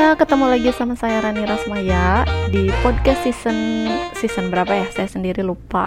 Ya, 0.00 0.16
ketemu 0.16 0.48
lagi 0.48 0.72
sama 0.72 0.96
saya 0.96 1.20
Rani 1.20 1.44
Rasmaya 1.44 2.24
di 2.48 2.72
podcast 2.80 3.20
season 3.20 3.84
season 4.16 4.48
berapa 4.48 4.72
ya? 4.72 4.88
Saya 4.88 5.12
sendiri 5.12 5.44
lupa 5.44 5.84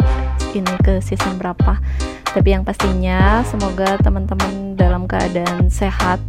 ini 0.53 0.69
ke 0.85 1.01
season 1.01 1.41
berapa. 1.41 1.81
Tapi 2.21 2.53
yang 2.53 2.61
pastinya 2.61 3.41
semoga 3.41 3.97
teman-teman 4.05 4.77
dalam 4.77 5.09
keadaan 5.09 5.65
sehat 5.73 6.21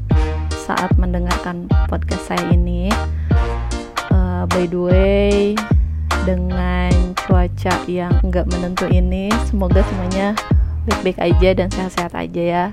saat 0.48 0.96
mendengarkan 0.96 1.68
podcast 1.84 2.32
saya 2.32 2.56
ini. 2.56 2.88
Uh, 4.08 4.48
by 4.48 4.64
the 4.64 4.80
way, 4.80 5.52
dengan 6.24 7.12
cuaca 7.28 7.76
yang 7.84 8.16
enggak 8.24 8.48
menentu 8.48 8.88
ini, 8.88 9.28
semoga 9.44 9.84
semuanya 9.84 10.32
baik-baik 10.88 11.20
aja 11.20 11.50
dan 11.52 11.68
sehat-sehat 11.68 12.16
aja 12.16 12.42
ya 12.44 12.64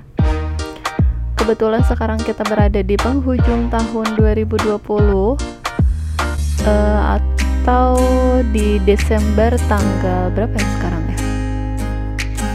kebetulan 1.42 1.82
sekarang 1.82 2.22
kita 2.22 2.46
berada 2.46 2.78
di 2.86 2.94
penghujung 2.94 3.66
tahun 3.66 4.06
2020 4.14 4.78
uh, 4.78 5.34
eh, 6.62 7.00
atau 7.18 7.98
di 8.54 8.78
Desember 8.86 9.50
tanggal 9.66 10.30
berapa 10.30 10.54
ya 10.54 10.68
sekarang 10.78 11.02
ya? 11.02 11.18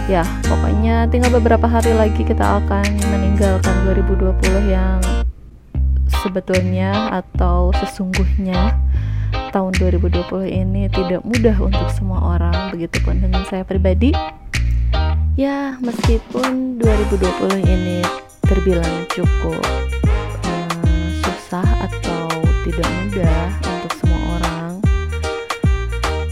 Ya 0.07 0.23
pokoknya 0.47 1.11
tinggal 1.11 1.35
beberapa 1.35 1.67
hari 1.67 1.91
lagi 1.99 2.23
kita 2.23 2.63
akan 2.63 2.87
meninggalkan 3.11 3.75
2020 3.91 4.71
yang 4.71 5.03
sebetulnya 6.23 7.11
atau 7.11 7.75
sesungguhnya 7.75 8.71
tahun 9.51 9.75
2020 9.83 10.47
ini 10.47 10.87
tidak 10.95 11.27
mudah 11.27 11.59
untuk 11.59 11.91
semua 11.91 12.39
orang 12.39 12.71
begitupun 12.71 13.19
dengan 13.19 13.43
saya 13.51 13.67
pribadi. 13.67 14.15
Ya 15.35 15.75
meskipun 15.83 16.79
2020 16.79 17.67
ini 17.67 18.26
terbilang 18.47 19.03
cukup 19.11 19.59
uh, 20.47 21.07
susah 21.23 21.67
atau 21.83 22.27
tidak 22.63 22.87
mudah 22.87 23.43
untuk 23.59 23.91
semua 23.99 24.21
orang. 24.39 24.71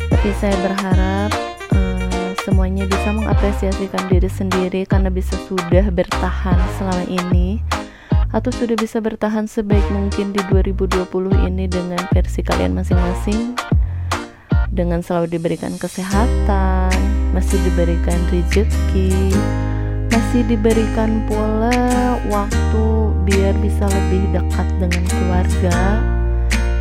Tapi 0.07 0.29
saya 0.39 0.55
berharap 0.63 1.31
uh, 1.75 2.31
semuanya 2.47 2.87
bisa 2.87 3.11
mengapresiasikan 3.11 4.07
diri 4.07 4.31
sendiri 4.31 4.81
karena 4.87 5.11
bisa 5.11 5.35
sudah 5.47 5.91
bertahan 5.91 6.59
selama 6.79 7.05
ini 7.11 7.59
atau 8.31 8.51
sudah 8.51 8.75
bisa 8.79 8.99
bertahan 8.99 9.47
sebaik 9.47 9.83
mungkin 9.91 10.35
di 10.35 10.41
2020 10.51 11.07
ini 11.51 11.67
dengan 11.67 11.99
versi 12.11 12.43
kalian 12.43 12.75
masing-masing. 12.75 13.55
Dengan 14.71 14.99
selalu 14.99 15.39
diberikan 15.39 15.75
kesehatan 15.79 16.91
masih 17.31 17.59
diberikan 17.63 18.19
rezeki 18.27 19.31
masih 20.11 20.43
diberikan 20.51 21.23
pula 21.31 22.19
waktu 22.27 22.85
biar 23.23 23.55
bisa 23.63 23.87
lebih 23.87 24.21
dekat 24.35 24.67
dengan 24.77 25.03
keluarga. 25.07 25.77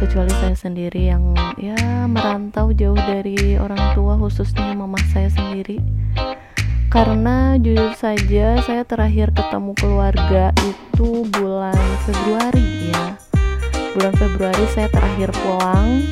Kecuali 0.03 0.33
saya 0.43 0.57
sendiri 0.59 1.09
yang 1.09 1.33
ya 1.57 2.05
merantau 2.11 2.75
jauh 2.75 2.99
dari 2.99 3.57
orang 3.57 3.95
tua 3.95 4.19
khususnya 4.19 4.75
mama 4.75 4.99
saya 5.15 5.31
sendiri. 5.31 5.79
Karena 6.95 7.59
jujur 7.59 7.91
saja 7.99 8.63
saya 8.63 8.87
terakhir 8.87 9.35
ketemu 9.35 9.75
keluarga 9.75 10.55
itu 10.63 11.27
bulan 11.27 11.75
Februari 12.07 12.93
ya. 12.93 13.19
Bulan 13.99 14.15
Februari 14.15 14.65
saya 14.75 14.87
terakhir 14.91 15.35
pulang 15.43 16.07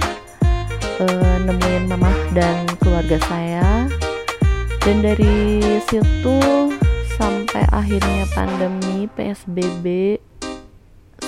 e, 0.98 1.06
nemuin 1.46 1.86
mama 1.86 2.10
dan 2.34 2.66
keluarga 2.82 3.18
saya. 3.30 3.86
Dan 4.82 5.06
dari 5.06 5.62
situ 5.86 6.71
sampai 7.22 7.62
akhirnya 7.70 8.26
pandemi 8.34 9.06
PSBB 9.14 10.18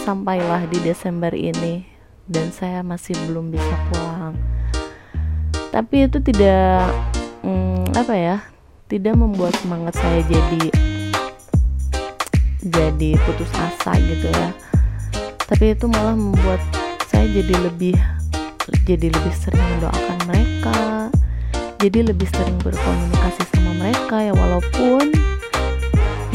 sampailah 0.02 0.66
di 0.66 0.82
Desember 0.82 1.30
ini. 1.30 1.86
Dan 2.26 2.50
saya 2.50 2.82
masih 2.82 3.14
belum 3.30 3.54
bisa 3.54 3.76
pulang. 3.92 4.34
Tapi 5.70 6.10
itu 6.10 6.18
tidak 6.18 6.90
hmm, 7.46 7.94
apa 7.94 8.14
ya 8.16 8.36
tidak 8.90 9.14
membuat 9.14 9.54
semangat 9.60 9.94
saya 10.00 10.24
jadi 10.26 10.64
jadi 12.64 13.10
putus 13.22 13.52
asa 13.54 13.94
gitu 14.02 14.26
ya. 14.34 14.50
Tapi 15.46 15.78
itu 15.78 15.86
malah 15.86 16.16
membuat 16.18 16.58
saya 17.06 17.28
jadi 17.30 17.54
lebih 17.70 17.94
jadi 18.82 19.12
lebih 19.12 19.34
sering 19.36 19.62
mendoakan 19.76 20.18
mereka 20.26 20.80
jadi 21.76 22.00
lebih 22.08 22.24
sering 22.32 22.56
berkomunikasi 22.64 23.44
sama 23.52 23.76
mereka 23.76 24.16
ya 24.24 24.32
walaupun 24.32 25.12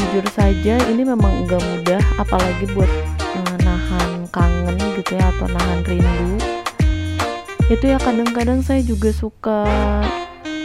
jujur 0.00 0.24
saja 0.32 0.80
ini 0.88 1.04
memang 1.04 1.44
enggak 1.44 1.60
mudah 1.60 2.00
apalagi 2.16 2.64
buat 2.72 2.88
uh, 3.20 3.56
nahan 3.60 4.24
kangen 4.32 4.80
gitu 4.96 5.20
ya 5.20 5.28
atau 5.36 5.46
nahan 5.52 5.84
rindu. 5.84 6.40
Itu 7.68 7.84
ya 7.84 8.00
kadang-kadang 8.00 8.64
saya 8.64 8.80
juga 8.80 9.12
suka 9.12 9.68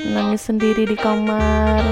nangis 0.07 0.47
sendiri 0.47 0.88
di 0.88 0.95
kamar 0.95 1.84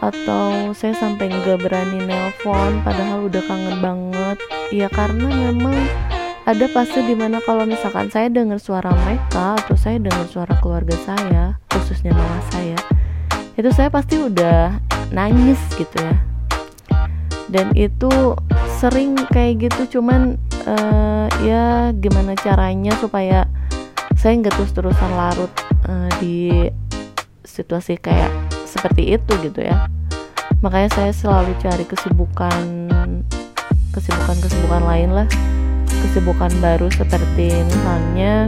atau 0.00 0.72
saya 0.72 0.96
sampai 0.96 1.28
nggak 1.28 1.60
berani 1.60 2.00
nelpon 2.08 2.80
padahal 2.80 3.28
udah 3.28 3.42
kangen 3.44 3.76
banget. 3.84 4.38
Ya 4.72 4.88
karena 4.88 5.52
memang 5.52 5.76
ada 6.48 6.64
fase 6.72 7.04
di 7.04 7.12
mana 7.12 7.44
kalau 7.44 7.68
misalkan 7.68 8.08
saya 8.08 8.32
dengar 8.32 8.56
suara 8.56 8.88
mereka 9.04 9.60
atau 9.60 9.76
saya 9.76 10.00
dengar 10.00 10.24
suara 10.24 10.56
keluarga 10.64 10.96
saya 11.04 11.60
khususnya 11.68 12.16
mama 12.16 12.40
saya 12.48 12.80
itu 13.58 13.68
saya 13.74 13.92
pasti 13.92 14.16
udah 14.16 14.80
nangis 15.12 15.60
gitu 15.76 15.92
ya 15.98 16.27
dan 17.48 17.72
itu 17.72 18.36
sering 18.78 19.16
kayak 19.32 19.68
gitu 19.68 19.98
cuman 19.98 20.36
uh, 20.68 21.26
ya 21.40 21.90
gimana 21.96 22.36
caranya 22.38 22.92
supaya 23.00 23.48
saya 24.18 24.36
nggak 24.38 24.54
terus-terusan 24.54 25.10
larut 25.16 25.52
uh, 25.88 26.10
di 26.20 26.68
situasi 27.46 27.96
kayak 27.96 28.30
seperti 28.68 29.16
itu 29.16 29.32
gitu 29.40 29.64
ya. 29.64 29.88
Makanya 30.60 30.90
saya 30.92 31.12
selalu 31.14 31.54
cari 31.62 31.86
kesibukan 31.86 32.92
kesibukan 33.94 34.36
kesibukan 34.42 34.82
lain 34.84 35.10
lah. 35.14 35.28
Kesibukan 35.88 36.52
baru 36.62 36.86
seperti 36.92 37.50
misalnya 37.66 38.46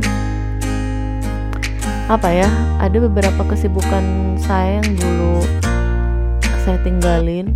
apa 2.11 2.27
ya 2.27 2.51
ada 2.83 2.99
beberapa 3.07 3.47
kesibukan 3.47 4.35
saya 4.43 4.83
yang 4.83 4.99
dulu 4.99 5.47
saya 6.67 6.79
tinggalin 6.83 7.55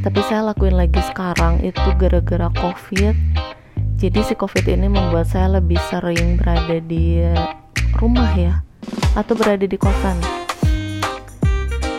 tapi 0.00 0.20
saya 0.24 0.40
lakuin 0.52 0.80
lagi 0.80 1.00
sekarang 1.12 1.60
itu 1.60 1.88
gara-gara 2.00 2.48
covid. 2.56 3.12
Jadi 4.00 4.20
si 4.24 4.32
covid 4.32 4.64
ini 4.64 4.88
membuat 4.88 5.28
saya 5.28 5.60
lebih 5.60 5.76
sering 5.92 6.40
berada 6.40 6.80
di 6.80 7.20
rumah 8.00 8.32
ya 8.32 8.64
atau 9.12 9.36
berada 9.36 9.68
di 9.68 9.76
kosan. 9.76 10.16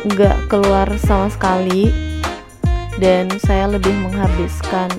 Nggak 0.09 0.49
keluar 0.49 0.89
sama 0.97 1.29
sekali 1.29 1.93
dan 2.97 3.29
saya 3.45 3.69
lebih 3.69 3.93
menghabiskan 4.01 4.89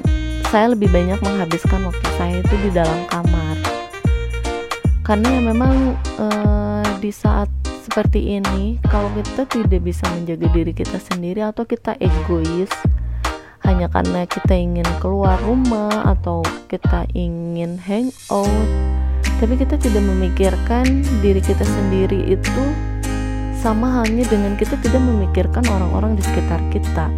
saya 0.53 0.77
lebih 0.77 0.93
banyak 0.93 1.17
menghabiskan 1.25 1.81
waktu 1.89 2.09
saya 2.21 2.35
itu 2.45 2.55
di 2.61 2.71
dalam 2.77 3.09
kamar. 3.09 3.57
Karena 5.03 5.43
memang 5.43 5.97
uh, 6.21 6.87
di 7.01 7.09
saat 7.09 7.49
seperti 7.83 8.39
ini 8.39 8.79
kalau 8.87 9.11
kita 9.19 9.43
tidak 9.51 9.83
bisa 9.83 10.07
menjaga 10.15 10.47
diri 10.55 10.71
kita 10.71 11.03
sendiri 11.03 11.43
atau 11.43 11.67
kita 11.67 11.99
egois 11.99 12.71
hanya 13.67 13.91
karena 13.91 14.23
kita 14.31 14.55
ingin 14.55 14.87
keluar 15.03 15.35
rumah 15.43 15.91
atau 16.07 16.47
kita 16.71 17.11
ingin 17.11 17.83
hangout 17.83 18.71
tapi 19.43 19.59
kita 19.59 19.75
tidak 19.83 20.03
memikirkan 20.07 21.03
diri 21.19 21.43
kita 21.43 21.67
sendiri 21.67 22.31
itu 22.31 22.65
sama 23.59 24.03
halnya 24.03 24.27
dengan 24.31 24.55
kita 24.55 24.79
tidak 24.79 25.03
memikirkan 25.03 25.67
orang-orang 25.67 26.15
di 26.15 26.23
sekitar 26.23 26.63
kita 26.71 27.11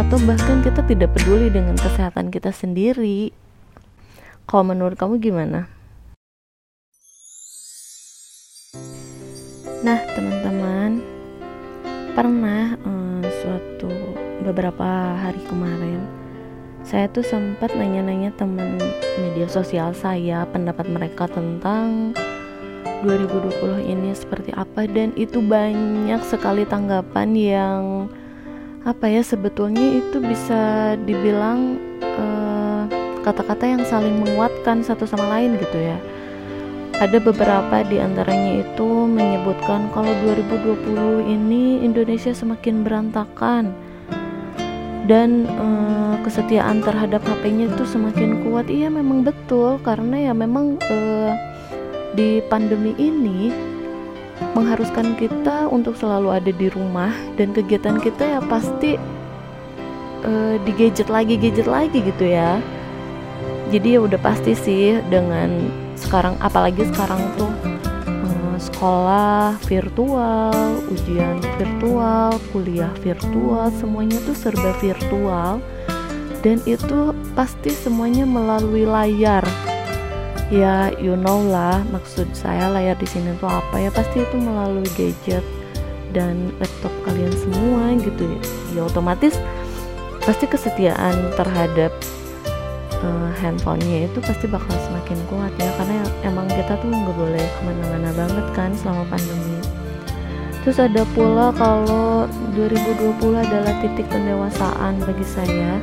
atau 0.00 0.16
bahkan 0.24 0.64
kita 0.64 0.80
tidak 0.84 1.12
peduli 1.12 1.52
dengan 1.52 1.76
kesehatan 1.76 2.32
kita 2.32 2.52
sendiri 2.52 3.32
kalau 4.48 4.72
menurut 4.72 4.96
kamu 4.96 5.20
gimana? 5.20 5.75
Nah 9.84 10.00
teman-teman 10.16 11.04
pernah 12.16 12.80
um, 12.86 13.20
suatu 13.44 13.92
beberapa 14.40 15.16
hari 15.20 15.42
kemarin 15.44 16.00
saya 16.86 17.10
tuh 17.10 17.26
sempat 17.26 17.74
nanya-nanya 17.74 18.30
teman 18.38 18.78
media 19.18 19.50
sosial 19.50 19.90
saya 19.90 20.46
pendapat 20.48 20.86
mereka 20.86 21.26
tentang 21.26 22.14
2020 23.02 23.90
ini 23.90 24.14
seperti 24.14 24.54
apa 24.54 24.86
dan 24.88 25.10
itu 25.18 25.42
banyak 25.42 26.22
sekali 26.24 26.62
tanggapan 26.64 27.34
yang 27.34 27.82
apa 28.86 29.10
ya 29.10 29.20
sebetulnya 29.20 29.98
itu 29.98 30.22
bisa 30.22 30.94
dibilang 31.04 31.76
eh, 32.00 32.82
kata-kata 33.26 33.66
uh, 33.66 33.70
yang 33.76 33.82
saling 33.84 34.22
menguatkan 34.22 34.80
satu 34.86 35.04
sama 35.10 35.26
lain 35.36 35.58
gitu 35.58 35.76
ya 35.76 35.98
ada 36.96 37.20
beberapa 37.20 37.84
di 37.84 38.00
antaranya 38.00 38.64
itu 38.64 38.88
menyebutkan 39.04 39.92
kalau 39.92 40.08
2020 40.24 41.28
ini 41.28 41.84
Indonesia 41.84 42.32
semakin 42.32 42.80
berantakan. 42.80 43.76
Dan 45.06 45.46
uh, 45.46 46.18
kesetiaan 46.26 46.82
terhadap 46.82 47.22
HP-nya 47.22 47.70
itu 47.70 47.84
semakin 47.86 48.42
kuat. 48.42 48.66
Iya 48.66 48.90
memang 48.90 49.22
betul. 49.22 49.78
Karena 49.86 50.18
ya 50.18 50.32
memang 50.34 50.80
uh, 50.82 51.32
di 52.18 52.42
pandemi 52.50 52.90
ini 52.98 53.54
mengharuskan 54.58 55.14
kita 55.14 55.70
untuk 55.70 55.94
selalu 55.94 56.34
ada 56.34 56.50
di 56.50 56.66
rumah. 56.72 57.14
Dan 57.38 57.54
kegiatan 57.54 58.02
kita 58.02 58.24
ya 58.24 58.40
pasti 58.50 58.98
uh, 60.26 60.58
di 60.58 60.72
gadget 60.74 61.06
lagi 61.06 61.38
gadget 61.38 61.70
lagi 61.70 62.02
gitu 62.02 62.26
ya. 62.26 62.58
Jadi 63.70 63.94
ya 63.94 64.00
udah 64.02 64.18
pasti 64.18 64.58
sih 64.58 64.98
dengan 65.06 65.85
sekarang 65.96 66.36
apalagi 66.38 66.84
sekarang 66.92 67.20
tuh 67.40 67.50
sekolah 68.56 69.56
virtual, 69.64 70.52
ujian 70.92 71.40
virtual, 71.56 72.36
kuliah 72.52 72.92
virtual, 73.00 73.72
semuanya 73.78 74.20
tuh 74.24 74.36
serba 74.36 74.76
virtual 74.82 75.62
dan 76.44 76.60
itu 76.68 77.16
pasti 77.32 77.72
semuanya 77.72 78.28
melalui 78.28 78.84
layar. 78.84 79.42
Ya, 80.46 80.94
you 81.02 81.18
know 81.18 81.42
lah, 81.42 81.82
maksud 81.90 82.30
saya 82.30 82.70
layar 82.70 82.94
di 83.02 83.08
sini 83.08 83.34
tuh 83.42 83.50
apa 83.50 83.82
ya? 83.82 83.90
Pasti 83.90 84.22
itu 84.22 84.36
melalui 84.38 84.86
gadget 84.94 85.42
dan 86.14 86.54
laptop 86.62 86.94
kalian 87.02 87.34
semua 87.34 87.96
gitu 87.98 88.22
ya. 88.30 88.40
Ya 88.78 88.80
otomatis 88.86 89.34
pasti 90.22 90.46
kesetiaan 90.46 91.34
terhadap 91.34 91.90
uh, 93.02 93.30
handphonenya 93.40 94.08
itu 94.08 94.18
pasti 94.22 94.46
bakal 94.48 94.72
semakin 94.88 95.18
kuat 95.28 95.52
ya 95.58 95.70
karena 95.76 96.04
emang 96.24 96.46
kita 96.48 96.78
tuh 96.80 96.88
nggak 96.88 97.16
boleh 97.16 97.44
ke 97.44 97.60
mana-mana 97.64 98.10
banget 98.14 98.46
kan 98.54 98.70
selama 98.76 99.04
pandemi. 99.10 99.58
Terus 100.64 100.78
ada 100.82 101.02
pula 101.14 101.54
kalau 101.54 102.26
2020 102.58 103.38
adalah 103.38 103.74
titik 103.84 104.06
pendewasaan 104.10 104.98
bagi 105.04 105.26
saya 105.26 105.78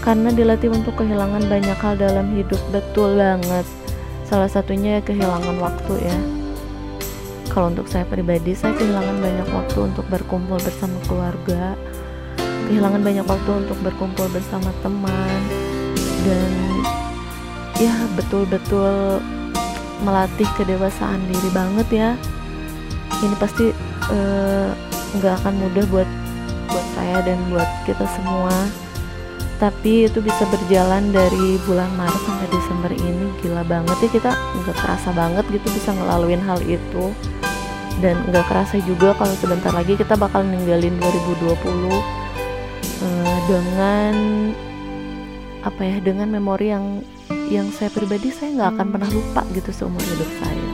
karena 0.00 0.32
dilatih 0.32 0.72
untuk 0.72 0.96
kehilangan 0.96 1.44
banyak 1.50 1.78
hal 1.78 1.94
dalam 1.98 2.32
hidup 2.32 2.60
betul 2.72 3.16
banget. 3.18 3.66
Salah 4.26 4.50
satunya 4.50 4.98
ya 4.98 5.02
kehilangan 5.04 5.56
waktu 5.60 5.94
ya. 6.00 6.18
Kalau 7.52 7.72
untuk 7.72 7.88
saya 7.88 8.04
pribadi 8.04 8.52
saya 8.52 8.76
kehilangan 8.76 9.16
banyak 9.20 9.48
waktu 9.48 9.78
untuk 9.88 10.04
berkumpul 10.12 10.60
bersama 10.60 10.96
keluarga 11.08 11.72
kehilangan 12.66 13.02
banyak 13.06 13.26
waktu 13.30 13.50
untuk 13.62 13.78
berkumpul 13.80 14.26
bersama 14.34 14.74
teman 14.82 15.55
dan 16.26 16.52
ya 17.78 17.94
betul-betul 18.18 19.22
melatih 20.02 20.48
kedewasaan 20.58 21.22
diri 21.30 21.50
banget 21.54 21.88
ya. 21.94 22.10
Ini 23.22 23.34
pasti 23.40 23.72
eh, 24.12 24.68
nggak 25.16 25.34
uh, 25.34 25.38
akan 25.40 25.54
mudah 25.56 25.84
buat 25.88 26.08
buat 26.68 26.86
saya 26.98 27.22
dan 27.24 27.38
buat 27.48 27.68
kita 27.88 28.04
semua. 28.18 28.52
Tapi 29.56 30.04
itu 30.04 30.20
bisa 30.20 30.44
berjalan 30.52 31.08
dari 31.16 31.56
bulan 31.64 31.88
Maret 31.96 32.22
sampai 32.28 32.48
Desember 32.52 32.92
ini. 32.92 33.32
Gila 33.40 33.64
banget 33.64 33.96
ya 34.04 34.08
kita 34.20 34.32
nggak 34.36 34.76
kerasa 34.76 35.16
banget 35.16 35.44
gitu 35.48 35.68
bisa 35.72 35.96
ngelaluin 35.96 36.42
hal 36.44 36.60
itu. 36.66 37.14
Dan 38.04 38.20
nggak 38.28 38.44
kerasa 38.52 38.76
juga 38.84 39.16
kalau 39.16 39.32
sebentar 39.40 39.72
lagi 39.72 39.96
kita 39.96 40.20
bakal 40.20 40.44
ninggalin 40.44 41.00
2020 41.00 41.56
uh, 43.00 43.38
dengan 43.48 44.12
apa 45.66 45.82
ya 45.82 45.98
dengan 45.98 46.30
memori 46.30 46.70
yang 46.70 47.02
yang 47.50 47.66
saya 47.74 47.90
pribadi 47.90 48.30
saya 48.30 48.54
nggak 48.54 48.70
akan 48.78 48.86
pernah 48.94 49.10
lupa 49.10 49.42
gitu 49.50 49.70
seumur 49.74 50.02
hidup 50.02 50.30
saya. 50.38 50.70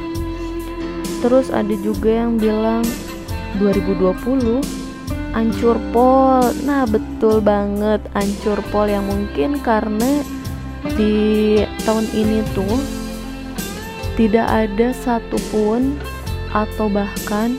Terus 1.24 1.48
ada 1.48 1.74
juga 1.80 2.12
yang 2.12 2.36
bilang 2.36 2.84
2020 3.56 4.60
ancur 5.32 5.80
pol. 5.96 6.44
Nah 6.68 6.84
betul 6.84 7.40
banget 7.40 8.04
ancur 8.12 8.60
pol 8.68 8.88
yang 8.88 9.08
mungkin 9.08 9.56
karena 9.64 10.20
di 10.92 11.62
tahun 11.88 12.04
ini 12.12 12.44
tuh 12.52 12.76
tidak 14.20 14.44
ada 14.44 14.92
satupun 14.92 15.96
atau 16.52 16.92
bahkan 16.92 17.56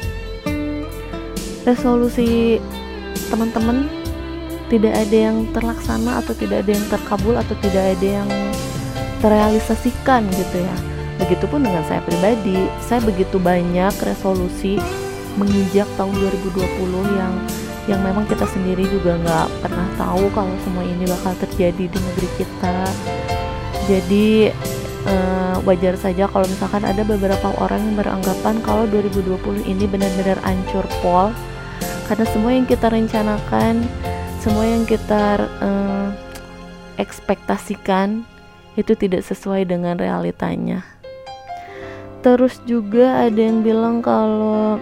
resolusi 1.66 2.62
teman-teman 3.34 3.90
tidak 4.74 4.94
ada 4.98 5.18
yang 5.30 5.46
terlaksana 5.54 6.26
atau 6.26 6.34
tidak 6.34 6.66
ada 6.66 6.72
yang 6.74 6.88
terkabul 6.90 7.38
atau 7.38 7.54
tidak 7.62 7.94
ada 7.94 8.08
yang 8.26 8.30
terrealisasikan 9.22 10.26
gitu 10.34 10.58
ya. 10.66 10.76
Begitupun 11.22 11.62
dengan 11.62 11.86
saya 11.86 12.02
pribadi 12.02 12.58
saya 12.82 12.98
begitu 13.06 13.38
banyak 13.38 13.94
resolusi 14.02 14.82
menginjak 15.38 15.86
tahun 15.94 16.14
2020 16.18 16.58
yang 17.22 17.34
yang 17.86 18.02
memang 18.02 18.26
kita 18.26 18.50
sendiri 18.50 18.90
juga 18.90 19.14
nggak 19.22 19.48
pernah 19.62 19.88
tahu 20.00 20.26
kalau 20.34 20.56
semua 20.66 20.82
ini 20.82 21.06
bakal 21.06 21.38
terjadi 21.38 21.86
di 21.86 22.00
negeri 22.02 22.30
kita. 22.42 22.78
Jadi 23.86 24.50
uh, 25.06 25.56
wajar 25.70 26.00
saja 26.02 26.26
kalau 26.26 26.50
misalkan 26.50 26.82
ada 26.82 27.06
beberapa 27.06 27.54
orang 27.62 27.94
yang 27.94 27.96
beranggapan 28.02 28.58
kalau 28.66 28.90
2020 28.90 29.70
ini 29.70 29.86
benar-benar 29.86 30.42
ancur 30.42 30.88
pol. 31.06 31.30
Karena 32.10 32.26
semua 32.32 32.52
yang 32.52 32.68
kita 32.68 32.92
rencanakan 32.92 33.84
semua 34.44 34.68
yang 34.68 34.84
kita 34.84 35.48
uh, 35.64 36.12
ekspektasikan 37.00 38.28
itu 38.76 38.92
tidak 38.92 39.24
sesuai 39.24 39.64
dengan 39.64 39.96
realitanya. 39.96 40.84
Terus 42.20 42.60
juga 42.68 43.24
ada 43.24 43.40
yang 43.40 43.64
bilang 43.64 44.04
kalau 44.04 44.76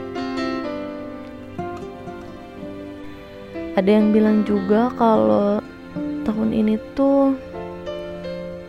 ada 3.78 3.86
yang 3.86 4.10
bilang 4.10 4.42
juga 4.50 4.90
kalau 4.98 5.62
tahun 6.26 6.58
ini 6.58 6.82
tuh 6.98 7.38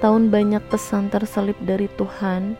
tahun 0.04 0.28
banyak 0.28 0.60
pesan 0.68 1.08
terselip 1.08 1.56
dari 1.64 1.88
Tuhan 1.96 2.52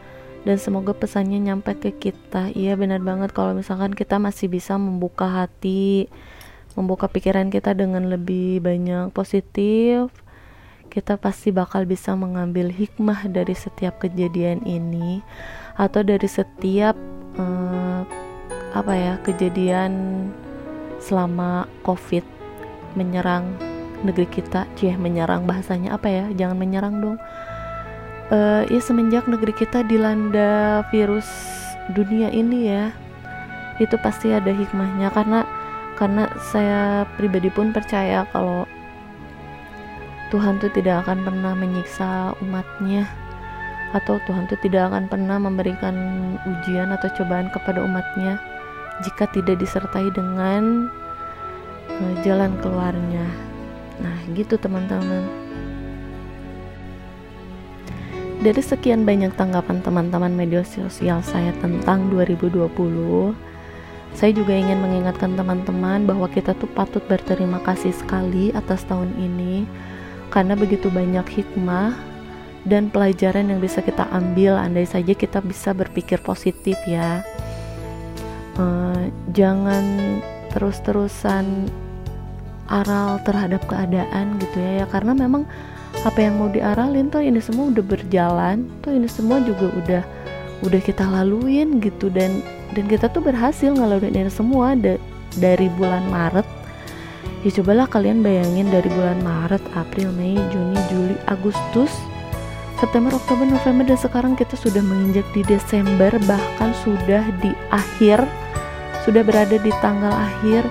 dan 0.49 0.57
semoga 0.57 0.97
pesannya 0.97 1.37
nyampe 1.37 1.77
ke 1.77 1.93
kita. 2.01 2.49
Iya 2.57 2.81
benar 2.81 3.05
banget 3.05 3.37
kalau 3.37 3.53
misalkan 3.53 3.93
kita 3.93 4.17
masih 4.17 4.49
bisa 4.49 4.81
membuka 4.81 5.29
hati, 5.29 6.09
membuka 6.75 7.09
pikiran 7.09 7.53
kita 7.53 7.77
dengan 7.77 8.09
lebih 8.09 8.63
banyak 8.63 9.13
positif 9.13 10.11
kita 10.93 11.17
pasti 11.17 11.49
bakal 11.49 11.89
bisa 11.89 12.13
mengambil 12.13 12.69
hikmah 12.69 13.25
dari 13.33 13.57
setiap 13.57 13.97
kejadian 14.05 14.61
ini 14.69 15.25
atau 15.81 16.05
dari 16.05 16.29
setiap 16.29 16.93
uh, 17.41 18.05
apa 18.77 18.93
ya 18.93 19.15
kejadian 19.25 20.29
selama 21.01 21.65
covid 21.81 22.21
menyerang 22.93 23.57
negeri 24.05 24.29
kita. 24.29 24.69
Cie 24.77 24.93
menyerang 25.01 25.49
bahasanya 25.49 25.97
apa 25.97 26.13
ya? 26.13 26.25
Jangan 26.37 26.61
menyerang 26.61 27.01
dong. 27.01 27.17
Uh, 28.29 28.69
ya 28.69 28.81
semenjak 28.85 29.25
negeri 29.25 29.57
kita 29.57 29.81
dilanda 29.89 30.85
virus 30.93 31.29
dunia 31.97 32.29
ini 32.33 32.69
ya 32.69 32.85
itu 33.77 33.97
pasti 34.01 34.33
ada 34.33 34.49
hikmahnya 34.53 35.11
karena 35.13 35.45
karena 36.03 36.27
saya 36.51 37.07
pribadi 37.15 37.47
pun 37.47 37.71
percaya 37.71 38.27
kalau 38.35 38.67
Tuhan 40.35 40.59
tuh 40.59 40.67
tidak 40.75 41.07
akan 41.07 41.23
pernah 41.23 41.55
menyiksa 41.55 42.35
umatnya. 42.43 43.07
Atau 43.95 44.19
Tuhan 44.27 44.51
tuh 44.51 44.59
tidak 44.67 44.91
akan 44.91 45.07
pernah 45.07 45.39
memberikan 45.39 45.95
ujian 46.43 46.91
atau 46.91 47.07
cobaan 47.15 47.55
kepada 47.55 47.87
umatnya 47.87 48.41
jika 49.07 49.31
tidak 49.31 49.63
disertai 49.63 50.11
dengan 50.11 50.91
uh, 51.87 52.15
jalan 52.27 52.51
keluarnya. 52.59 53.29
Nah 54.03 54.17
gitu 54.35 54.59
teman-teman. 54.59 55.23
Dari 58.43 58.59
sekian 58.59 59.07
banyak 59.07 59.39
tanggapan 59.39 59.87
teman-teman 59.87 60.35
media 60.35 60.67
sosial 60.67 61.23
saya 61.23 61.55
tentang 61.63 62.11
2020 62.11 63.52
saya 64.13 64.37
juga 64.37 64.53
ingin 64.53 64.79
mengingatkan 64.79 65.35
teman-teman 65.35 66.05
bahwa 66.05 66.29
kita 66.29 66.53
tuh 66.57 66.69
patut 66.71 67.03
berterima 67.09 67.59
kasih 67.65 67.91
sekali 67.97 68.53
atas 68.53 68.85
tahun 68.85 69.11
ini 69.17 69.65
karena 70.33 70.57
begitu 70.57 70.89
banyak 70.89 71.25
hikmah 71.29 72.13
dan 72.65 72.89
pelajaran 72.91 73.51
yang 73.51 73.61
bisa 73.61 73.83
kita 73.83 74.07
ambil. 74.15 74.55
Andai 74.57 74.87
saja 74.87 75.13
kita 75.13 75.43
bisa 75.43 75.75
berpikir 75.75 76.23
positif 76.23 76.79
ya. 76.87 77.21
Uh, 78.57 79.09
jangan 79.33 79.85
terus-terusan 80.53 81.69
aral 82.69 83.21
terhadap 83.25 83.65
keadaan 83.67 84.39
gitu 84.39 84.57
ya 84.57 84.83
ya. 84.83 84.87
Karena 84.89 85.13
memang 85.13 85.45
apa 86.07 86.19
yang 86.19 86.41
mau 86.41 86.49
diaralin 86.49 87.13
tuh 87.13 87.21
ini 87.21 87.43
semua 87.43 87.69
udah 87.69 87.85
berjalan 87.85 88.65
tuh 88.81 88.97
ini 88.97 89.09
semua 89.11 89.45
juga 89.45 89.69
udah 89.77 90.03
udah 90.63 90.81
kita 90.81 91.05
laluin 91.05 91.83
gitu. 91.83 92.09
Dan 92.09 92.41
dan 92.73 92.85
kita 92.89 93.09
tuh 93.13 93.21
berhasil 93.21 93.73
ngelaluin 93.73 94.17
ini 94.17 94.33
semua 94.33 94.77
da 94.77 94.97
dari 95.37 95.69
bulan 95.77 96.05
Maret. 96.09 96.45
Ya 97.43 97.51
cobalah 97.59 97.91
kalian 97.91 98.23
bayangin 98.23 98.71
dari 98.71 98.87
bulan 98.93 99.19
Maret, 99.25 99.63
April, 99.75 100.15
Mei, 100.15 100.39
Juni, 100.55 100.79
Juli, 100.89 101.17
Agustus 101.27 101.91
September, 102.83 103.15
Oktober, 103.15 103.47
November 103.47 103.95
dan 103.95 103.95
sekarang 103.95 104.35
kita 104.35 104.59
sudah 104.59 104.83
menginjak 104.83 105.23
di 105.31 105.47
Desember 105.47 106.11
bahkan 106.27 106.75
sudah 106.83 107.23
di 107.39 107.55
akhir 107.71 108.19
sudah 109.07 109.23
berada 109.23 109.55
di 109.59 109.71
tanggal 109.79 110.11
akhir. 110.11 110.67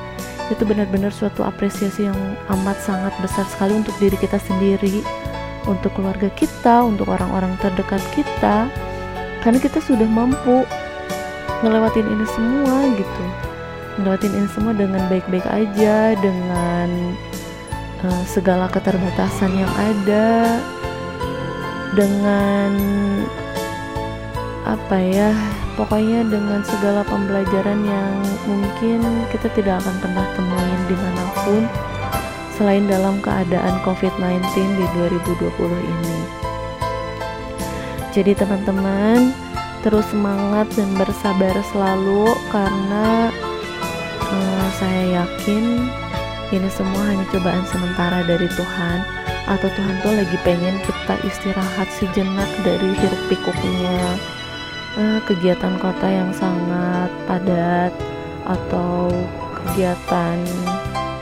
Itu 0.52 0.68
benar-benar 0.68 1.16
suatu 1.16 1.48
apresiasi 1.48 2.12
yang 2.12 2.20
amat 2.52 2.76
sangat 2.84 3.16
besar 3.24 3.48
sekali 3.48 3.80
untuk 3.80 3.96
diri 4.04 4.20
kita 4.20 4.36
sendiri 4.36 5.00
untuk 5.64 5.96
keluarga 5.96 6.28
kita 6.36 6.84
untuk 6.84 7.08
orang-orang 7.08 7.56
terdekat 7.64 8.04
kita. 8.12 8.68
Karena 9.40 9.60
kita 9.64 9.80
sudah 9.80 10.08
mampu 10.12 10.68
ngelewatin 11.62 12.08
ini 12.10 12.26
semua 12.26 12.78
gitu. 12.94 13.24
Ngelewatin 14.02 14.34
ini 14.34 14.48
semua 14.50 14.74
dengan 14.74 15.06
baik-baik 15.10 15.46
aja 15.46 16.18
dengan 16.18 16.90
uh, 18.06 18.24
segala 18.26 18.66
keterbatasan 18.70 19.54
yang 19.54 19.72
ada 19.78 20.58
dengan 21.94 22.72
apa 24.62 24.98
ya 25.02 25.36
pokoknya 25.76 26.24
dengan 26.30 26.62
segala 26.64 27.04
pembelajaran 27.04 27.82
yang 27.84 28.16
mungkin 28.46 29.02
kita 29.34 29.52
tidak 29.58 29.82
akan 29.84 29.96
pernah 30.00 30.26
temuin 30.38 30.82
di 30.88 30.96
mana 30.96 31.24
pun 31.44 31.64
selain 32.56 32.86
dalam 32.86 33.18
keadaan 33.20 33.82
COVID-19 33.82 34.54
di 34.54 34.86
2020 34.96 35.50
ini. 35.82 36.20
Jadi 38.12 38.36
teman-teman 38.36 39.32
terus 39.82 40.06
semangat 40.14 40.70
dan 40.78 40.90
bersabar 40.94 41.56
selalu 41.74 42.30
karena 42.54 43.34
uh, 44.30 44.68
saya 44.78 45.22
yakin 45.22 45.90
ini 46.54 46.70
semua 46.70 47.02
hanya 47.10 47.26
cobaan 47.34 47.66
sementara 47.66 48.22
dari 48.28 48.46
Tuhan 48.54 49.00
atau 49.50 49.68
Tuhan 49.74 49.96
tuh 50.06 50.14
lagi 50.14 50.38
pengen 50.46 50.78
kita 50.86 51.16
istirahat 51.26 51.90
sejenak 51.98 52.48
dari 52.62 52.94
hiruk 52.94 53.24
pikuknya. 53.32 54.16
Uh, 55.00 55.20
kegiatan 55.24 55.80
kota 55.80 56.04
yang 56.04 56.30
sangat 56.36 57.10
padat 57.24 57.96
atau 58.44 59.08
kegiatan 59.56 60.38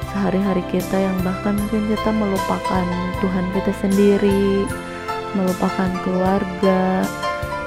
sehari-hari 0.10 0.66
kita 0.74 0.98
yang 0.98 1.14
bahkan 1.22 1.54
mungkin 1.54 1.86
kita 1.86 2.10
melupakan 2.10 2.86
Tuhan 3.22 3.46
kita 3.54 3.72
sendiri 3.78 4.66
melupakan 5.38 5.90
keluarga 6.02 7.06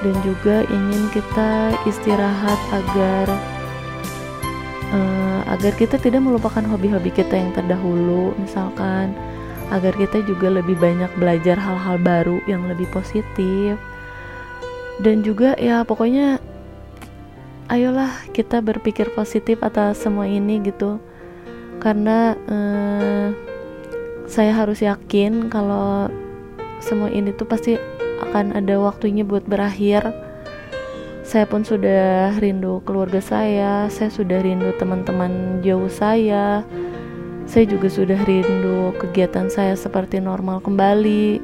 dan 0.02 0.16
juga 0.26 0.66
ingin 0.66 1.06
kita 1.14 1.78
istirahat 1.86 2.58
agar 2.74 3.26
uh, 4.90 5.40
agar 5.54 5.72
kita 5.78 5.96
tidak 5.96 6.26
melupakan 6.26 6.62
hobi-hobi 6.66 7.14
kita 7.14 7.38
yang 7.38 7.54
terdahulu. 7.54 8.34
Misalkan 8.42 9.14
agar 9.70 9.94
kita 9.96 10.20
juga 10.26 10.52
lebih 10.52 10.76
banyak 10.76 11.08
belajar 11.16 11.56
hal-hal 11.56 11.96
baru 12.02 12.42
yang 12.50 12.66
lebih 12.66 12.90
positif. 12.90 13.78
Dan 15.00 15.24
juga 15.24 15.56
ya 15.56 15.86
pokoknya 15.86 16.42
ayolah 17.72 18.12
kita 18.36 18.60
berpikir 18.60 19.08
positif 19.14 19.62
atas 19.62 20.02
semua 20.02 20.26
ini 20.26 20.60
gitu. 20.66 20.98
Karena 21.78 22.34
uh, 22.50 23.30
saya 24.26 24.52
harus 24.54 24.82
yakin 24.82 25.46
kalau 25.46 26.10
semua 26.82 27.08
ini 27.14 27.30
tuh 27.32 27.46
pasti 27.46 27.78
akan 28.22 28.54
ada 28.54 28.78
waktunya 28.78 29.26
buat 29.26 29.44
berakhir. 29.44 30.06
Saya 31.22 31.46
pun 31.46 31.62
sudah 31.62 32.34
rindu 32.42 32.82
keluarga 32.82 33.22
saya 33.22 33.86
saya 33.88 34.10
sudah 34.10 34.42
rindu 34.42 34.74
teman-teman 34.76 35.62
jauh 35.64 35.86
saya 35.86 36.66
saya 37.46 37.64
juga 37.64 37.88
sudah 37.88 38.18
rindu 38.26 38.90
kegiatan 39.00 39.46
saya 39.48 39.72
seperti 39.78 40.18
normal 40.18 40.60
kembali 40.60 41.40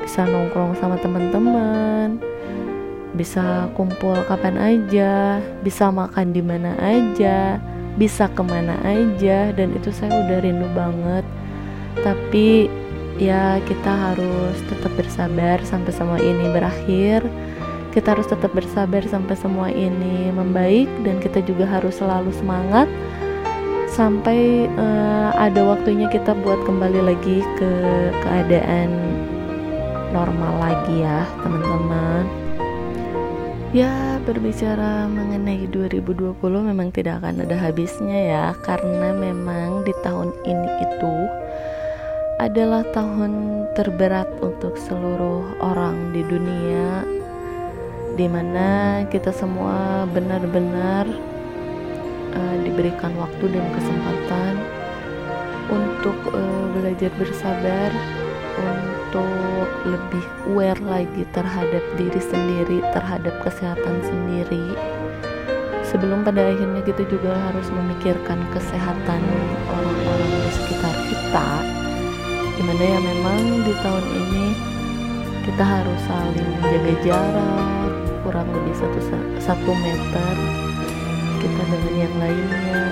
bisa 0.00 0.22
nongkrong 0.24 0.78
sama 0.78 0.96
teman-teman 1.02 2.22
bisa 3.18 3.68
kumpul 3.74 4.16
kapan 4.30 4.56
aja 4.56 5.42
bisa 5.66 5.90
makan 5.90 6.30
di 6.32 6.40
mana 6.40 6.78
aja 6.78 7.58
bisa 7.98 8.30
ke 8.30 8.42
mana 8.46 8.78
aja 8.86 9.50
dan 9.50 9.74
itu 9.74 9.90
saya 9.90 10.22
udah 10.22 10.38
rindu 10.38 10.70
banget. 10.72 11.26
Tapi 11.98 12.70
ya 13.18 13.58
kita 13.66 14.14
harus 14.14 14.56
tetap 14.70 14.94
bersabar 14.94 15.58
sampai 15.66 15.92
semua 15.92 16.18
ini 16.22 16.46
berakhir. 16.54 17.26
Kita 17.90 18.14
harus 18.14 18.30
tetap 18.30 18.54
bersabar 18.54 19.02
sampai 19.02 19.34
semua 19.34 19.68
ini 19.74 20.30
membaik 20.30 20.86
dan 21.02 21.18
kita 21.18 21.42
juga 21.42 21.66
harus 21.66 21.98
selalu 21.98 22.30
semangat 22.30 22.86
sampai 23.90 24.70
uh, 24.78 25.34
ada 25.34 25.66
waktunya 25.66 26.06
kita 26.06 26.30
buat 26.46 26.62
kembali 26.62 27.02
lagi 27.02 27.42
ke 27.58 27.72
keadaan 28.22 28.94
normal 30.14 30.54
lagi 30.62 31.02
ya 31.02 31.26
teman-teman. 31.42 32.24
Ya 33.74 34.16
berbicara 34.24 35.04
mengenai 35.10 35.68
2020 35.68 36.38
memang 36.72 36.88
tidak 36.94 37.20
akan 37.20 37.44
ada 37.44 37.56
habisnya 37.58 38.16
ya 38.16 38.44
karena 38.64 39.12
memang 39.12 39.84
di 39.84 39.92
tahun 40.00 40.32
ini 40.46 40.68
itu 40.86 41.14
adalah 42.38 42.86
tahun 42.94 43.66
terberat 43.74 44.30
untuk 44.38 44.78
seluruh 44.78 45.58
orang 45.58 46.14
di 46.14 46.22
dunia 46.22 47.02
di 48.14 48.30
mana 48.30 49.02
kita 49.10 49.34
semua 49.34 50.06
benar-benar 50.14 51.06
uh, 52.34 52.56
diberikan 52.62 53.10
waktu 53.18 53.42
dan 53.50 53.66
kesempatan 53.74 54.54
untuk 55.66 56.18
uh, 56.30 56.64
belajar 56.78 57.10
bersabar 57.18 57.90
untuk 58.58 59.70
lebih 59.82 60.24
aware 60.54 60.82
lagi 60.86 61.22
terhadap 61.34 61.82
diri 61.98 62.22
sendiri 62.22 62.78
terhadap 62.94 63.34
kesehatan 63.42 63.98
sendiri. 64.06 64.78
Sebelum 65.90 66.22
pada 66.22 66.54
akhirnya 66.54 66.86
kita 66.86 67.02
juga 67.10 67.34
harus 67.50 67.66
memikirkan 67.74 68.38
kesehatan 68.54 69.22
orang-orang 69.66 70.30
di 70.38 70.50
sekitar 70.54 70.94
kita 71.08 71.77
di 72.58 72.66
mana 72.66 72.82
ya 72.82 72.98
memang 72.98 73.62
di 73.62 73.74
tahun 73.86 74.06
ini 74.18 74.46
kita 75.46 75.62
harus 75.62 76.00
saling 76.10 76.50
menjaga 76.58 76.94
jarak 77.06 77.90
kurang 78.26 78.50
lebih 78.50 78.74
satu, 78.74 78.98
satu 79.38 79.70
meter. 79.78 80.34
Kita 81.38 81.62
dengan 81.70 81.94
yang 81.94 82.14
lainnya. 82.18 82.82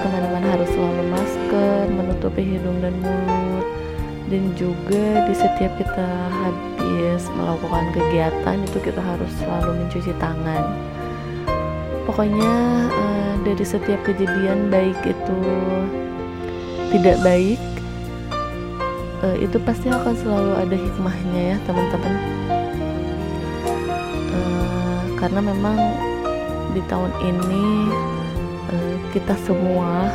Ke 0.00 0.06
mana-mana 0.08 0.46
harus 0.56 0.66
selalu 0.72 1.04
masker 1.12 1.80
menutupi 1.92 2.42
hidung 2.56 2.80
dan 2.80 2.96
mulut. 3.04 3.66
Dan 4.32 4.56
juga 4.56 5.28
di 5.28 5.34
setiap 5.36 5.76
kita 5.76 6.08
habis 6.32 7.28
melakukan 7.36 7.92
kegiatan 7.92 8.56
itu 8.64 8.78
kita 8.80 8.98
harus 9.04 9.28
selalu 9.44 9.84
mencuci 9.84 10.12
tangan. 10.16 10.72
Pokoknya 12.08 12.54
uh, 12.90 13.34
dari 13.44 13.62
setiap 13.62 14.00
kejadian 14.08 14.72
baik 14.72 14.96
itu 15.04 15.38
tidak 16.96 17.20
baik 17.20 17.60
uh, 19.22 19.36
itu 19.38 19.56
pasti 19.62 19.88
akan 19.88 20.14
selalu 20.18 20.52
ada 20.58 20.76
hikmahnya 20.76 21.40
ya 21.54 21.56
teman-teman. 21.64 22.14
Uh, 24.34 25.02
karena 25.16 25.40
memang 25.40 25.78
di 26.74 26.82
tahun 26.90 27.12
ini 27.22 27.66
uh, 28.70 28.96
kita 29.14 29.34
semua 29.46 30.10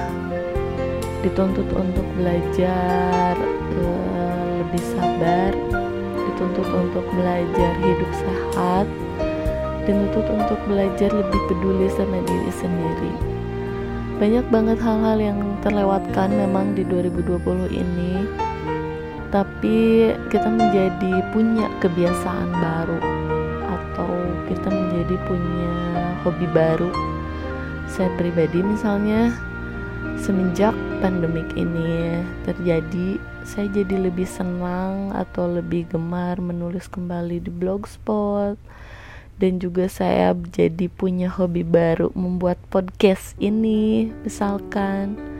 dituntut 1.24 1.68
untuk 1.74 2.06
belajar 2.20 3.34
uh, 3.80 4.46
lebih 4.62 4.84
sabar 4.94 5.52
dituntut 6.30 6.68
untuk 6.70 7.06
belajar 7.18 7.72
hidup 7.82 8.12
sehat 8.14 8.86
dituntut 9.88 10.28
untuk 10.28 10.60
belajar 10.68 11.10
lebih 11.16 11.42
peduli 11.48 11.88
sama 11.96 12.20
diri 12.28 12.52
sendiri. 12.52 13.12
Banyak 14.20 14.46
banget 14.52 14.84
hal-hal 14.84 15.16
yang 15.16 15.40
terlewatkan 15.64 16.28
memang 16.36 16.76
di 16.76 16.84
2020 16.84 17.72
ini 17.72 18.28
tapi 19.28 20.12
kita 20.32 20.48
menjadi 20.48 21.26
punya 21.36 21.68
kebiasaan 21.84 22.50
baru 22.56 23.00
atau 23.68 24.12
kita 24.48 24.68
menjadi 24.72 25.16
punya 25.28 25.76
hobi 26.24 26.48
baru. 26.56 26.92
Saya 27.88 28.12
pribadi 28.16 28.64
misalnya 28.64 29.36
semenjak 30.20 30.76
pandemik 31.00 31.48
ini 31.56 32.24
terjadi 32.48 33.20
saya 33.48 33.72
jadi 33.72 34.12
lebih 34.12 34.28
senang 34.28 35.16
atau 35.16 35.48
lebih 35.48 35.88
gemar 35.88 36.40
menulis 36.44 36.88
kembali 36.92 37.40
di 37.44 37.52
blogspot. 37.52 38.60
Dan 39.38 39.62
juga 39.62 39.86
saya 39.86 40.34
jadi 40.34 40.90
punya 40.90 41.30
hobi 41.30 41.62
baru 41.62 42.10
membuat 42.18 42.58
podcast 42.74 43.38
ini 43.38 44.10
misalkan 44.26 45.37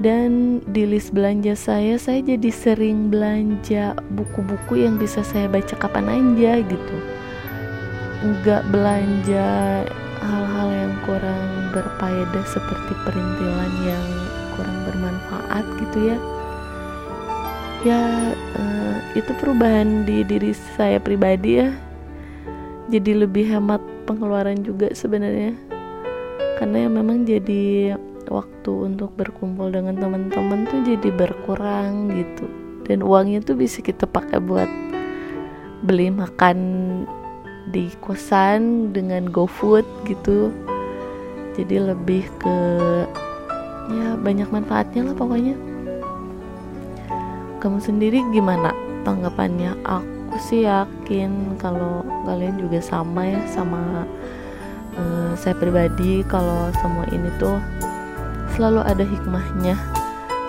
dan 0.00 0.62
di 0.72 0.88
list 0.88 1.12
belanja 1.12 1.52
saya 1.52 2.00
saya 2.00 2.24
jadi 2.24 2.48
sering 2.48 3.12
belanja 3.12 3.92
buku-buku 4.16 4.80
yang 4.80 4.96
bisa 4.96 5.20
saya 5.20 5.50
baca 5.50 5.76
kapan 5.76 6.08
aja 6.08 6.64
gitu. 6.64 6.96
Nggak 8.24 8.62
belanja 8.72 9.48
hal-hal 10.22 10.68
yang 10.72 10.94
kurang 11.04 11.50
berfaedah 11.74 12.44
seperti 12.48 12.92
perintilan 13.04 13.72
yang 13.84 14.06
kurang 14.56 14.78
bermanfaat 14.88 15.64
gitu 15.84 15.98
ya. 16.14 16.18
Ya 17.82 18.02
uh, 18.62 18.96
itu 19.18 19.34
perubahan 19.42 20.06
di 20.06 20.22
diri 20.22 20.54
saya 20.78 21.02
pribadi 21.02 21.60
ya. 21.60 21.74
Jadi 22.88 23.26
lebih 23.26 23.44
hemat 23.50 23.82
pengeluaran 24.06 24.62
juga 24.62 24.94
sebenarnya. 24.94 25.58
Karena 26.62 26.86
ya 26.86 26.90
memang 26.92 27.26
jadi 27.26 27.98
waktu 28.32 28.72
untuk 28.88 29.12
berkumpul 29.20 29.68
dengan 29.68 30.00
teman-teman 30.00 30.64
tuh 30.72 30.80
jadi 30.80 31.12
berkurang 31.12 32.08
gitu. 32.16 32.48
Dan 32.88 33.04
uangnya 33.04 33.44
tuh 33.44 33.60
bisa 33.60 33.84
kita 33.84 34.08
pakai 34.08 34.40
buat 34.40 34.70
beli 35.84 36.08
makan 36.08 36.58
di 37.70 37.92
kosan 38.00 38.90
dengan 38.96 39.28
GoFood 39.28 39.84
gitu. 40.08 40.50
Jadi 41.52 41.76
lebih 41.78 42.24
ke 42.40 42.56
ya 43.92 44.16
banyak 44.16 44.48
manfaatnya 44.48 45.12
lah 45.12 45.14
pokoknya. 45.14 45.54
Kamu 47.60 47.78
sendiri 47.78 48.24
gimana 48.32 48.72
tanggapannya? 49.06 49.78
Aku 49.86 50.36
sih 50.40 50.64
yakin 50.64 51.60
kalau 51.60 52.00
kalian 52.24 52.56
juga 52.56 52.80
sama 52.80 53.28
ya 53.28 53.40
sama 53.52 54.08
uh, 54.96 55.32
saya 55.36 55.54
pribadi 55.56 56.24
kalau 56.26 56.72
semua 56.80 57.04
ini 57.12 57.28
tuh 57.36 57.60
selalu 58.54 58.80
ada 58.84 59.04
hikmahnya 59.04 59.76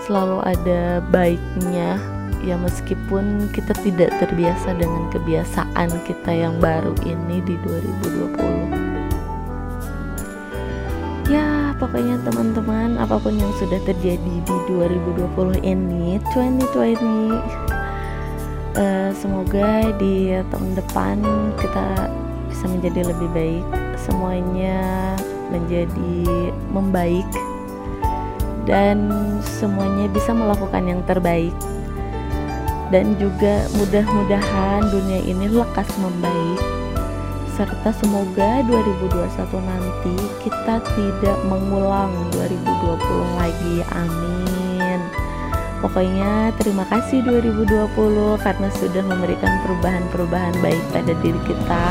selalu 0.04 0.44
ada 0.44 1.00
baiknya. 1.10 1.98
Ya 2.44 2.60
meskipun 2.60 3.48
kita 3.56 3.72
tidak 3.88 4.12
terbiasa 4.20 4.76
dengan 4.76 5.08
kebiasaan 5.16 5.96
kita 6.04 6.28
yang 6.28 6.60
baru 6.60 6.92
ini 7.08 7.40
di 7.40 7.56
2020 7.64 8.92
ya 11.32 11.72
pokoknya 11.80 12.20
teman-teman 12.28 13.00
apa 13.00 13.16
pun 13.16 13.40
yang 13.40 13.48
sudah 13.56 13.80
terjadi 13.88 14.36
di 14.44 14.56
2020 14.68 15.64
ini 15.64 16.20
2020 16.36 17.00
uh, 18.76 19.08
semoga 19.16 19.88
di 19.96 20.36
tahun 20.52 20.76
depan 20.76 21.24
kita 21.64 22.12
bisa 22.52 22.66
menjadi 22.68 23.08
lebih 23.08 23.32
baik 23.32 23.64
semuanya 23.96 25.16
menjadi 25.48 26.52
membaik 26.76 27.24
dan 28.64 29.12
semuanya 29.44 30.08
bisa 30.12 30.32
melakukan 30.32 30.84
yang 30.88 31.02
terbaik. 31.04 31.56
Dan 32.92 33.18
juga 33.18 33.66
mudah-mudahan 33.74 34.86
dunia 34.94 35.20
ini 35.26 35.50
lekas 35.50 35.90
membaik. 35.98 36.62
Serta 37.54 37.94
semoga 37.94 38.66
2021 38.66 39.30
nanti 39.62 40.16
kita 40.42 40.82
tidak 40.94 41.38
mengulang 41.46 42.10
2020 42.34 43.40
lagi. 43.40 43.76
Amin. 43.94 45.00
Pokoknya 45.82 46.54
terima 46.58 46.86
kasih 46.88 47.22
2020 47.26 48.40
karena 48.42 48.70
sudah 48.78 49.04
memberikan 49.04 49.54
perubahan-perubahan 49.66 50.56
baik 50.62 50.84
pada 50.94 51.14
diri 51.22 51.42
kita. 51.46 51.88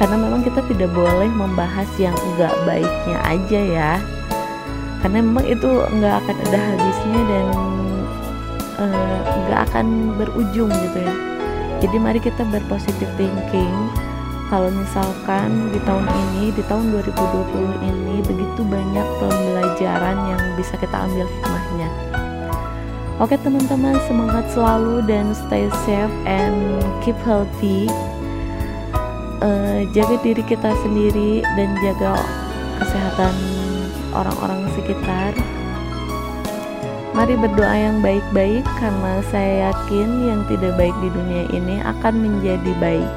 Karena 0.00 0.16
memang 0.18 0.40
kita 0.42 0.64
tidak 0.66 0.90
boleh 0.90 1.30
membahas 1.30 1.88
yang 2.00 2.16
enggak 2.32 2.52
baiknya 2.64 3.18
aja 3.22 3.60
ya 3.60 3.92
karena 5.02 5.18
memang 5.18 5.44
itu 5.44 5.68
enggak 5.90 6.22
akan 6.22 6.36
ada 6.46 6.58
habisnya 6.62 7.20
dan 7.26 7.46
Eh, 8.82 9.18
nggak 9.46 9.60
uh, 9.62 9.66
akan 9.70 9.86
berujung 10.18 10.70
gitu 10.72 10.98
ya. 10.98 11.14
Jadi 11.82 11.96
mari 11.98 12.18
kita 12.18 12.42
berpositif 12.48 13.08
thinking. 13.18 13.74
Kalau 14.50 14.68
misalkan 14.68 15.72
di 15.72 15.80
tahun 15.86 16.04
ini 16.04 16.52
di 16.52 16.62
tahun 16.68 16.92
2020 16.92 17.88
ini 17.88 18.16
begitu 18.20 18.60
banyak 18.60 19.06
pembelajaran 19.16 20.16
yang 20.28 20.42
bisa 20.58 20.76
kita 20.76 20.92
ambil 20.92 21.24
hikmahnya. 21.24 21.88
Oke 23.16 23.38
teman-teman 23.40 23.96
semangat 24.04 24.44
selalu 24.52 25.04
dan 25.08 25.32
stay 25.32 25.70
safe 25.88 26.12
and 26.28 26.84
keep 27.00 27.16
healthy. 27.24 27.88
Uh, 29.42 29.82
jaga 29.90 30.20
diri 30.22 30.42
kita 30.44 30.70
sendiri 30.84 31.42
dan 31.58 31.74
jaga 31.82 32.14
kesehatan 32.78 33.51
orang-orang 34.12 34.68
sekitar 34.76 35.32
Mari 37.12 37.36
berdoa 37.36 37.76
yang 37.76 38.00
baik-baik 38.00 38.64
karena 38.80 39.20
saya 39.28 39.68
yakin 39.68 40.32
yang 40.32 40.40
tidak 40.48 40.80
baik 40.80 40.96
di 41.04 41.12
dunia 41.12 41.44
ini 41.52 41.76
akan 41.84 42.14
menjadi 42.24 42.72
baik. 42.80 43.10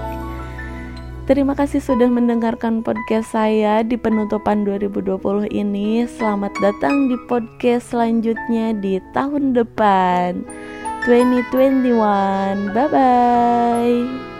Terima 1.31 1.55
kasih 1.55 1.79
sudah 1.79 2.12
mendengarkan 2.12 2.84
podcast 2.84 3.31
saya 3.31 3.88
di 3.88 3.95
penutupan 3.95 4.67
2020 4.67 5.47
ini. 5.47 6.03
Selamat 6.12 6.51
datang 6.60 7.08
di 7.08 7.15
podcast 7.25 7.95
selanjutnya 7.95 8.75
di 8.77 8.99
tahun 9.15 9.55
depan 9.55 10.43
2021. 11.08 12.75
Bye 12.75 12.88
bye. 12.91 14.35